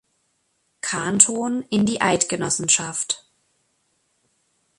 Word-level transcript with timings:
Kanton 0.81 1.61
in 1.69 1.85
die 1.85 2.01
Eidgenossenschaft. 2.01 3.29